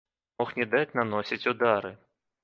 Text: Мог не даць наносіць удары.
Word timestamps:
Мог 0.41 0.53
не 0.59 0.65
даць 0.71 0.95
наносіць 0.99 1.47
удары. 1.51 1.91